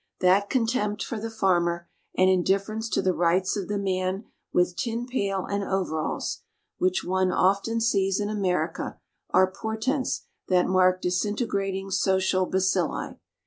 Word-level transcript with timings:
That 0.19 0.49
contempt 0.49 1.03
for 1.03 1.19
the 1.19 1.29
farmer, 1.29 1.87
and 2.17 2.27
indifference 2.27 2.89
to 2.89 3.03
the 3.03 3.13
rights 3.13 3.55
of 3.55 3.67
the 3.67 3.77
man 3.77 4.25
with 4.51 4.75
tin 4.75 5.05
pail 5.05 5.45
and 5.45 5.63
overalls, 5.63 6.41
which 6.79 7.03
one 7.03 7.31
often 7.31 7.79
sees 7.79 8.19
in 8.19 8.27
America, 8.27 8.97
are 9.29 9.51
portents 9.51 10.25
that 10.47 10.65
mark 10.65 11.03
disintegrating 11.03 11.91
social 11.91 12.47
bacilli. 12.49 13.19